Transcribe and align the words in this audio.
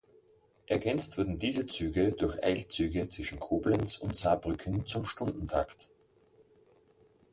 Ergänzt 0.65 1.19
wurden 1.19 1.37
diese 1.37 1.67
Züge 1.67 2.11
durch 2.13 2.43
Eilzüge 2.43 3.07
zwischen 3.09 3.39
Koblenz 3.39 3.99
und 3.99 4.15
Saarbrücken 4.17 4.87
zum 4.87 5.05
Stundentakt. 5.05 5.89